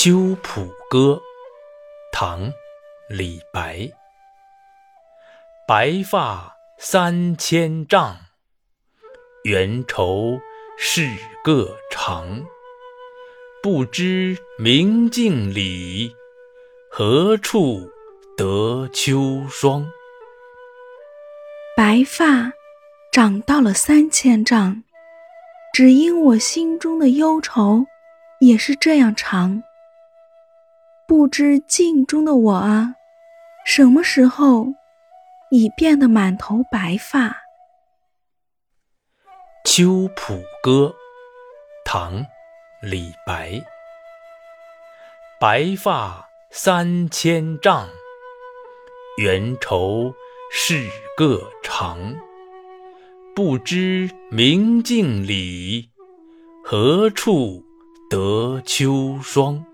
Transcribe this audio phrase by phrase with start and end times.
[0.00, 1.20] 秋浦歌，
[2.12, 2.50] 唐·
[3.08, 3.90] 李白。
[5.66, 8.16] 白发三千丈，
[9.42, 10.38] 缘愁
[10.78, 11.02] 是
[11.42, 12.44] 个长。
[13.60, 16.14] 不知明镜里，
[16.88, 17.90] 何处
[18.36, 19.84] 得秋霜？
[21.76, 22.52] 白发
[23.10, 24.84] 长到了三千丈，
[25.74, 27.84] 只因我心中的忧愁
[28.38, 29.64] 也是这样长。
[31.08, 32.94] 不知镜中的我啊，
[33.64, 34.66] 什么时候
[35.50, 37.28] 已变得满头白发？
[39.64, 40.94] 《秋浦歌》
[41.82, 42.24] 唐·
[42.82, 43.58] 李白。
[45.40, 47.88] 白发三千丈，
[49.16, 50.12] 缘愁
[50.52, 52.16] 是个长。
[53.34, 55.88] 不知明镜里，
[56.62, 57.64] 何处
[58.10, 59.64] 得秋霜？